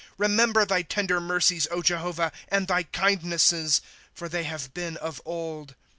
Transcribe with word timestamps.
^ 0.17 0.17
Rememher 0.17 0.67
thy 0.67 0.81
tender 0.81 1.21
mercies, 1.21 1.67
Jehovah, 1.83 2.31
and 2.47 2.67
thy 2.67 2.81
kindnesses; 2.81 3.81
For 4.15 4.27
they 4.27 4.45
have 4.45 4.73
been 4.73 4.97
of 4.97 5.21
old. 5.25 5.75